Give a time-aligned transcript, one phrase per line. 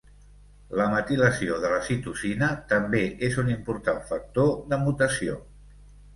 [0.77, 5.39] La metilació de la citosina també és un important factor de mutació.